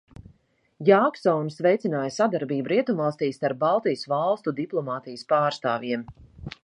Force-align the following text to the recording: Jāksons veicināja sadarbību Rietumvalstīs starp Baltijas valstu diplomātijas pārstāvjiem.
Jāksons 0.87 1.59
veicināja 1.65 2.13
sadarbību 2.15 2.71
Rietumvalstīs 2.73 3.39
starp 3.41 3.61
Baltijas 3.67 4.09
valstu 4.15 4.55
diplomātijas 4.63 5.29
pārstāvjiem. 5.35 6.09